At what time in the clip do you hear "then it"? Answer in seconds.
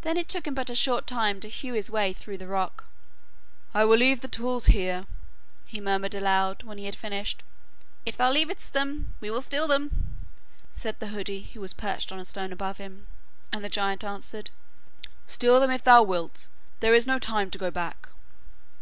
0.00-0.30